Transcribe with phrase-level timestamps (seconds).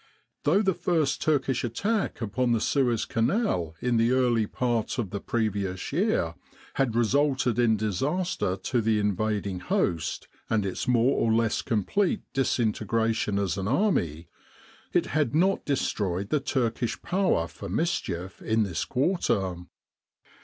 [0.43, 4.47] 70 Desert Warfare Though the first Turkish attack upon the Suez Canal in the early
[4.47, 6.33] part of the previous year
[6.73, 13.37] had resulted in disaster to the invading host and its more or less complete disintegration
[13.37, 14.27] as an army,
[14.91, 19.55] it had not destroyed the Turkish power for mischief in this quarter.